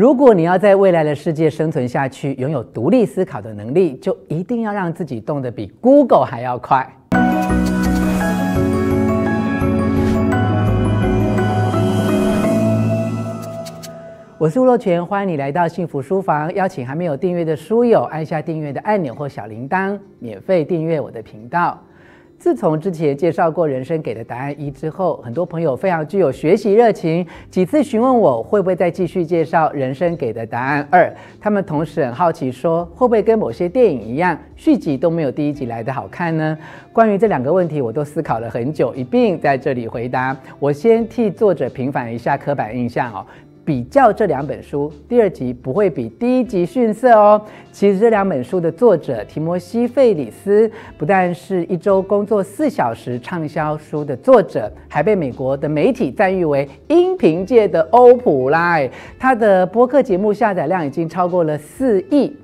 [0.00, 6.90] 如果你要在未来的世界生存下去，拥有独立思考的能力，就一定要让自己动得比 Google 还要快。
[14.38, 16.50] 我是吴若权，欢迎你来到幸福书房。
[16.54, 21.78] 邀请还没有订阅的书友按下订阅的按钮或小铃铛，免费订阅我的频道。
[22.40, 31.14] 自从之前介绍过人生给的答案一之后，很多朋友非常具有学习热情，几次询问我会不会再继续介绍人生给的答案二。
[31.38, 36.56] 他们同时很好奇说，会不会跟某些电影一样，续集都没有第一集来的好看呢？
[36.94, 40.34] 关于这两个问题，我都思考了很久，一并在这里回答。
[40.58, 43.26] 我先替作者平反一下刻板印象哦。
[43.70, 47.40] 比较这两本书，第二集不会比第一集逊色哦。
[47.70, 58.80] 其实这两本书的作者提摩西·费里斯，不但是一周工作四小时畅销书的作者，还被美国的媒体赞誉为音频界的欧普拉。
[59.20, 62.34] 他的播客节目下载量已经超过了四亿。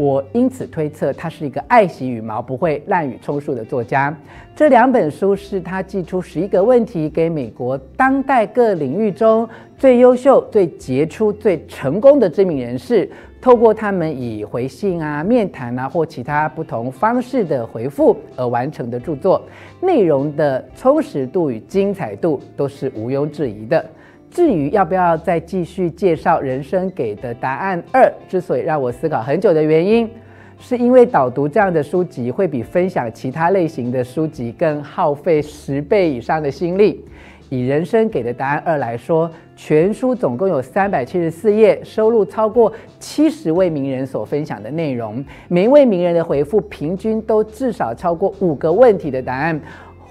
[0.00, 4.16] 我因此推测，他是一个爱惜羽毛、不会滥竽充数的作家。
[4.56, 13.10] 这两本书是他寄出十一个问题给美国当代各领域中最优秀、最杰出、最成功的知名人士，
[13.42, 19.42] 透过他们以回信啊、面谈啊或其他不同方式的回复而完成的著作。
[19.82, 23.84] 内容的充实度与精彩度都是毋庸置疑的。
[24.30, 30.08] 至于要不要再继续介绍人生给的答案二，之所以让我思考很久的原因，
[30.58, 37.04] 是因为导读这样的书籍会比分享其他类型的书籍更耗费十倍以上的心力。
[37.48, 49.60] 以人生给的答案二来说，全书总共有三百七十四页，收录超过七十位名人所分享的内容，每一位名人的回复平均都至少超过五个问题的答案。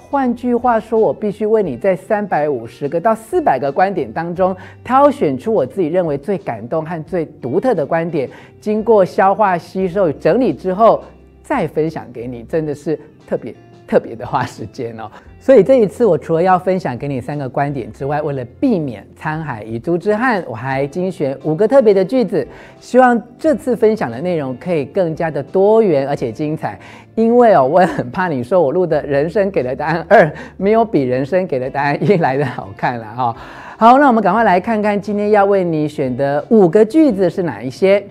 [0.10, 8.28] 换句话说，我必须为你在三百五十个到四百个观点当中挑选出我自己认为最感动和最独特的观点，
[8.60, 11.04] 经过消化、吸收整理之后，
[11.44, 13.54] 再分享给你，真的是特别
[13.90, 15.10] 特别的花时间哦。
[15.42, 22.46] 所以这一次，我除了要分享给你三个观点之外，为了避免沧海遗珠之憾，我还精选五个特别的句子，
[22.80, 26.78] 希望这次分享的内容可以更加的多元而且精彩。
[27.16, 33.36] 因为哦，我很怕你说我录的人生给的答案二没有比人生给的答案一来的好看了哈、哦。
[33.78, 38.06] 好，那我们赶快来看看今天要为你选的五个句子是哪一些。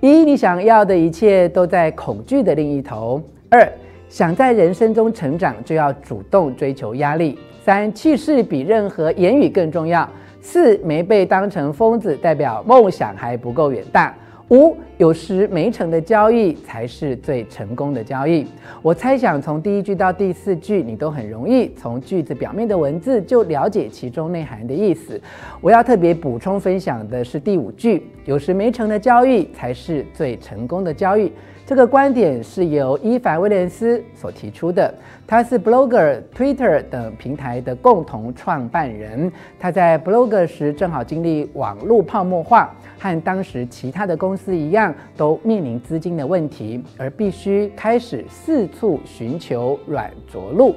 [0.00, 3.20] 一，你想要的一切都在恐惧的另一头。
[3.50, 3.68] 二。
[4.16, 7.38] 想在人生中成长，就要主动追求压力。
[7.62, 10.08] 三，气势比任何言语更重要。
[10.40, 14.16] 四，没被当成疯子，代表梦想还不够远大。
[14.48, 18.46] 五，有时没成的交易才是最成功的交易。
[18.80, 25.20] 我猜想从第一句到第四句，你都很容易从句子表面的文字就了解其中内涵的意思。
[25.60, 31.30] 我要特别补充分享的是第五句：有时没成的交易才是最成功的交易。
[31.66, 34.94] 这个观点是由伊凡·威廉斯所提出的，
[35.26, 39.30] 他是 Blogger、Twitter 等平台的共同创办人。
[39.58, 50.72] 他在 Blogger 时正好经历网络泡沫化，和当时其他的公司一样，都面临资金的问题，而必须开始四处寻求软着陆。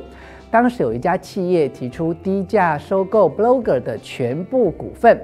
[0.50, 5.22] 当时有一家企业提出低价收购 Blogger 的全部股份，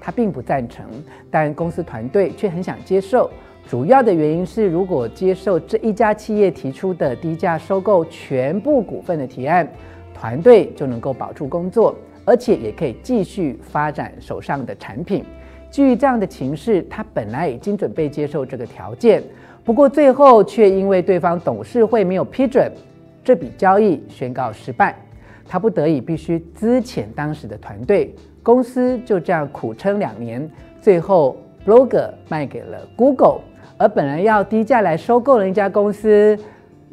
[0.00, 0.86] 他并不赞成，
[1.32, 3.28] 但公司团队却很想接受。
[3.66, 9.68] 主要的原因是，如果接受这一家企业提出的低价收购全部股份的提案，
[10.12, 11.94] 团队就能够保住工作，
[12.24, 15.24] 而且也可以继续发展手上的产品。
[15.70, 19.22] 基于这样的情势，他本来已经准备接受这个条件，
[19.62, 22.68] 不过最后却因为对方董事会没有批准，
[23.22, 24.96] 这笔交易宣告失败。
[25.46, 28.12] 他不得已必须资遣当时的团队，
[28.42, 30.50] 公司就这样苦撑两年，
[30.80, 33.40] 最后 Blogger 卖给了 Google。
[33.76, 36.38] 而本来要低价来收购的一家公司，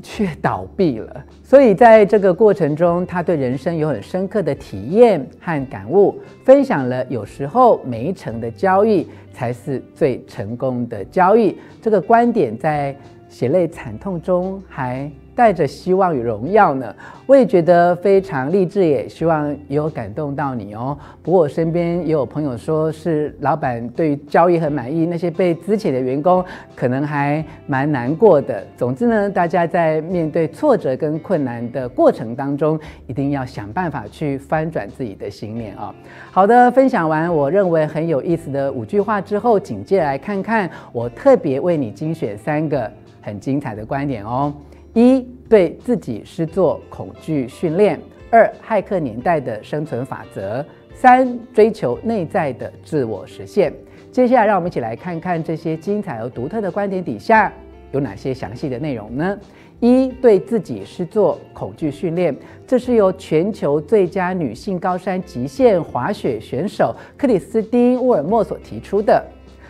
[0.01, 1.25] 却倒闭了。
[1.43, 11.57] 所以在这个过程中，他对人生有很深刻的体验和感悟，分享了有时候没成的交易才是最成功的交易。
[11.81, 12.95] 这个观点在
[13.27, 16.93] 血泪惨痛中还带着希望与荣耀呢，
[17.27, 20.97] 我也觉得非常励志，也希望也有感动到你哦。
[21.21, 26.43] 不过我身边也有朋友说是老板对于交易很满意，那些被资遣的员工
[26.75, 28.65] 可能还蛮难过的。
[28.75, 35.93] 总之呢，大家在面对挫折跟困难的过程当中，一定要想办法去翻转自己的信念啊。
[36.31, 42.91] 好的，分享完我认为很有意思的五句话之后，紧接来看看我特别为你精选三个
[43.21, 44.51] 很精彩的观点哦。
[44.97, 47.99] 一，对自己施作恐惧训练；
[48.31, 50.65] 二，骇客年代的生存法则；
[50.95, 53.71] 三，追求内在的自我实现。
[54.11, 57.53] 接下来，让我们一起来看看这些精彩而独特的观点底下
[57.91, 59.37] 有哪些详细的内容呢？
[59.81, 62.35] 一、对自己施作恐惧训练，
[62.65, 69.23] 这是由全球最佳女性高山极限滑雪选手克里斯汀·沃尔默所提出的。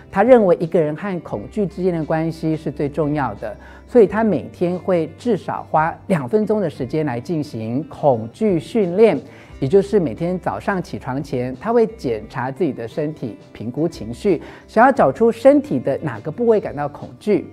[0.10, 3.56] 他认为一个人和恐惧之间的关系是最重要的，
[3.86, 9.20] 所以他每天会至少花两分钟的时间来进行恐惧训练，
[9.60, 17.48] 也就是每天早上起床前，他会检查自己的身体，评估情绪，想要找出身体的哪个部位感到恐惧。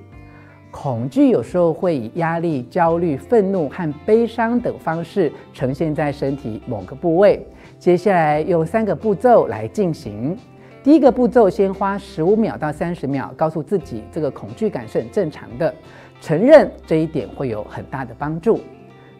[0.70, 7.46] 恐惧有时候会以压力、焦虑、愤怒和悲伤等方式呈现在身体某个部位。
[7.78, 10.36] 接下来用三个步骤来进行。
[10.84, 15.74] 第一个步骤，先花十五秒到三十秒，告诉自己这个恐惧感是很正常的，
[16.20, 18.60] 承认这一点会有很大的帮助。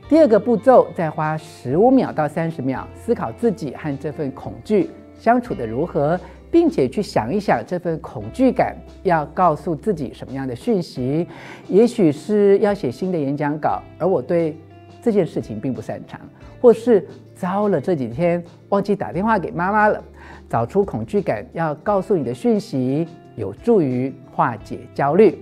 [0.07, 6.21] 第二个步骤，再花十五秒到三十秒，思考自己和这份恐惧相处得如何，
[6.51, 11.27] 并且去想一想这份恐惧感要告诉自己什么样的讯息。
[11.67, 14.55] 也许是要写新的演讲稿，而我对
[15.01, 16.21] 这件事情并不擅长，
[16.61, 20.05] 或是糟了，这几天忘记打电话给妈妈了。
[20.49, 23.07] 找出恐惧感要告诉你的讯息，
[23.37, 25.39] 有助于化解焦虑。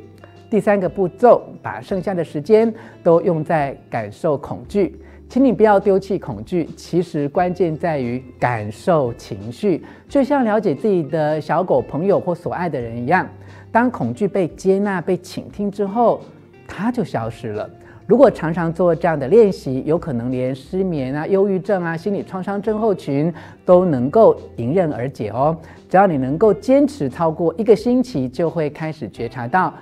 [0.48, 2.72] 第三个步骤，把剩下的时间
[3.02, 5.00] 都用在感受恐惧。
[5.28, 13.26] 请你不要丢弃恐惧，其实关键在于感受情绪，就像了解自己的小狗朋友或所爱的人一样。
[13.70, 16.20] 当恐惧被接纳、被倾听之后，
[16.68, 17.70] 它就消失了。
[18.06, 23.32] 如果常常做这样的练习，有可能连失眠啊、忧郁症啊、心理创伤症候群
[23.64, 25.56] 都能够迎刃而解哦。
[25.88, 29.72] 只要你能够坚持超过一个星期，就会开始觉察到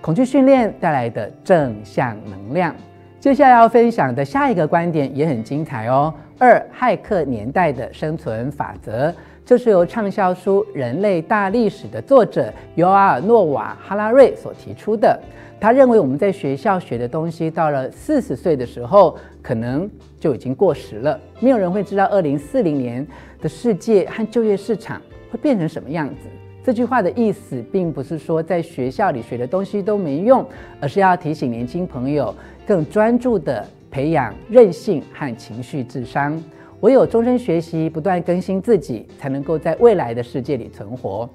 [0.00, 2.74] 恐惧训练带来的正向能量。
[3.22, 6.12] 接下来要分享的下一个观点也很精彩哦。
[6.38, 9.14] 二、骇客年代的生存法则，
[9.46, 15.16] 这是由畅销书《人类大历史》的作者尤尔·诺瓦·哈拉瑞所提出的。
[15.60, 19.88] 他认为我们在学校学的东西，到了四十岁的时候，可能
[20.18, 21.16] 就已经过时了。
[21.38, 23.06] 没有人会知道二零四零年
[23.40, 26.28] 的世界和就业市场会变成什么样子。
[26.64, 30.44] 这句话的意思，并不是说在学校里学的东西都没用，
[30.80, 32.32] 而是要提醒年轻朋友
[32.66, 36.42] 更专注地培养韧性和情绪智商。
[36.80, 41.28] 唯有终身学习，不断更新自己，才能够在未来的世界里存活。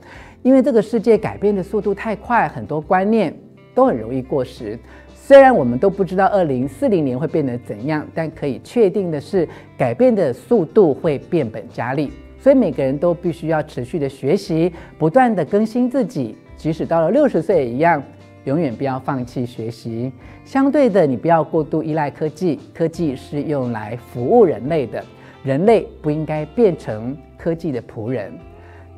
[0.44, 3.34] 因为这个世界改变的速度太快，很多观念。
[3.74, 4.76] 都很容易过时。
[5.14, 9.48] 虽然我们都不知道二零四零年会变得怎样，但可以确定的是，
[9.78, 12.12] 改变的速度会变本加厉。
[12.40, 16.36] 所以每个人都必须要持续的学习，不断的更新自己。
[16.56, 18.02] 即使到了六十岁也一样，
[18.48, 20.10] 永远不要放弃学习。
[20.46, 25.04] 相对的，你不要过度依赖科技，科技是用来服务人类的，
[25.44, 28.32] 人类不应该变成科技的仆人。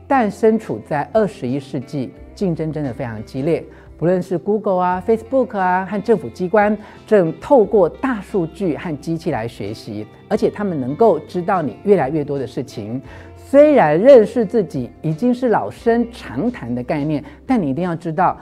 [0.08, 3.64] 但身处在二十一世纪，竞争真的非常激烈。
[3.98, 13.02] 不论是 Google 啊、Facebook 啊，和政府机关正透过大数据和机器来学习，而且他们能够知道你越来越多的事情。
[13.36, 18.38] 虽然认识自己已经是老生常谈的概念，但你一定要知道，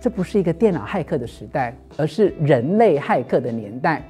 [0.00, 4.02] 这不是一个电脑骇客的时代，而是人类骇客的年代。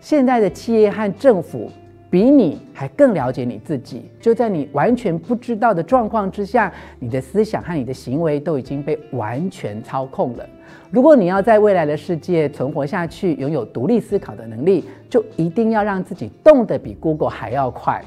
[0.00, 1.70] 现在的企业和政府。
[2.08, 10.48] 比你还更了解你自己，就在你完全不知道的状况之下，你的思想和你的行为都已经被完全操控了。
[10.88, 18.00] 如果你要在未来的世界存活下去，拥有独立思考的能力，就一定要让自己动得比 Google 还要快。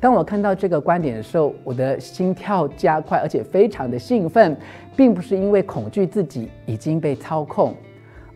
[0.00, 4.56] 当我看到这个观点的时候，我的心跳加快，而且非常的兴奋，
[4.96, 7.74] 并不是因为恐惧自己已经被操控。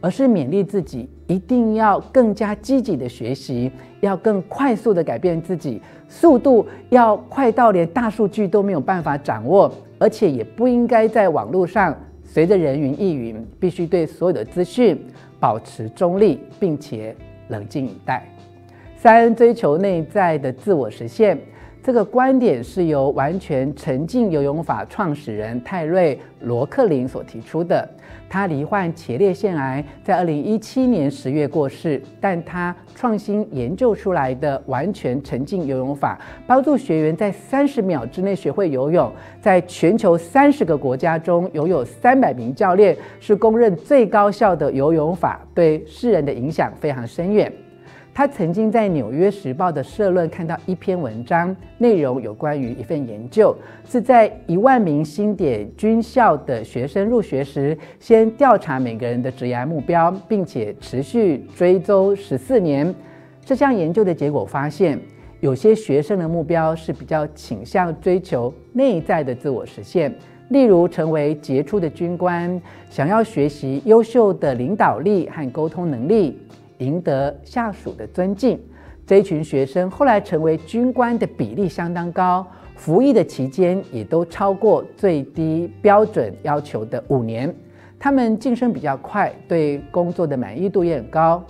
[0.03, 14.97] 而是勉励自己，一定要更加积极的学习，要更快速的改变自己，速度要快到连大数据都没有办法掌握，而且也不应该在网络上随着人云亦云，必须对所有的资讯
[15.41, 17.17] 保持中立，并且
[17.49, 18.36] 冷静以待。
[18.97, 21.39] 三、追求内在的自我实现。
[21.83, 27.89] 这个观点是由完全沉浸游泳法创始人泰瑞·罗克林所提出的。
[28.29, 32.03] 他罹患前列腺癌，在二零一七年十月过世。
[32.21, 39.13] 但他创新研究出来的完全沉浸游泳法，帮助学员在三十秒之内学会游泳。
[39.41, 47.53] 在全球三十个国家中，拥有三百名教练，是公认最高效的游泳法，对世人的影响非常深远。
[48.17, 53.55] 他曾经在《纽约时报》的社论看到一篇文章，内容有关于一份研究，
[53.87, 62.95] 是在一万名新点军校的学生入学时，先调查每个人的职业目标，并且持续追踪十四年。
[63.45, 64.99] 这项研究的结果发现，
[65.41, 70.11] 有些学生的目标是比较倾向追求内在的自我实现，
[70.49, 72.59] 例如成为杰出的军官，
[72.89, 76.39] 想要学习优秀的领导力和沟通能力，
[76.79, 78.59] 赢得下属的尊敬。
[79.07, 87.55] 这一群学生后来成为军官的比例相当高，服役的期间也都超过最低标准要求的五年。
[87.99, 91.43] 他们晋升比较快，对工作的满意度也很高。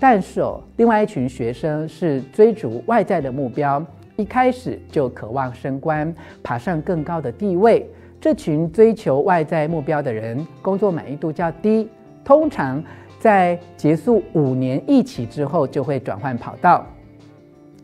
[0.00, 3.84] 但是哦，另外一群学生是追逐外在的目标，
[4.16, 6.12] 一开始就渴望升官，
[6.42, 7.88] 爬上更高的地位。
[8.20, 11.88] 这群追求外在目标的人，工作满意度较低，
[12.24, 12.82] 通常
[13.24, 16.86] 在结束五年一起之后就会转换跑道。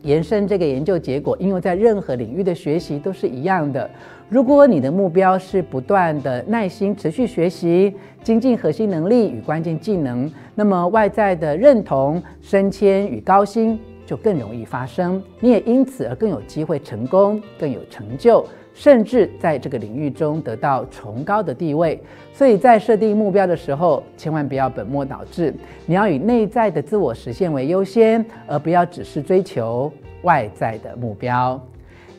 [0.02, 3.90] 延伸这个研究结果，应用在任何领域的学习都是一样的。
[4.28, 15.22] 如果你的目标是不断的耐心持续学习，精进核心能力与关键技能，那么外在的认同、升迁与高薪就更容易发生。
[15.40, 18.44] 你也因此而更有机会成功，更有成就。
[18.72, 22.00] 甚至在这个领域中得到崇高的地位，
[22.32, 25.52] 所以在设定目标的时候，千万不要本末倒置。
[25.86, 31.60] 你要以内在的自我实现为优先，而不要只是追求外在的目标。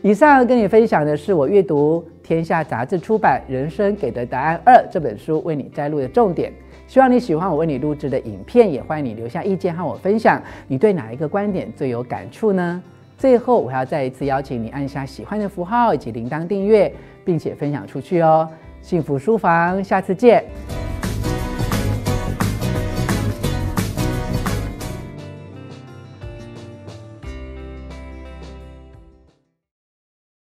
[0.04, 6.52] 以上跟你分享的是我阅读天下杂志出版《人生给的答案二》这本书为你摘录的重点。
[6.88, 12.84] 希望你喜欢我为你录制的影片，也欢迎你留下意见和我分享，你对哪一个观点最有感触呢？
[13.22, 16.92] 最后，我要再一次邀请你按下喜欢的符号以及铃铛订阅，
[17.24, 18.50] 并且分享出去哦。
[18.82, 20.44] 幸福书房，下次见。